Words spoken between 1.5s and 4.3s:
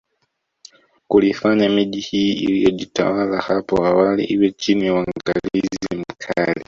miji hii iliyojitawala hapo awali